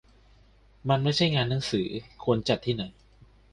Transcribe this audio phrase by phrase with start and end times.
[0.89, 1.87] มันไม่ใช่งานหนังสือ
[2.23, 2.83] ควรจัดที่ไหน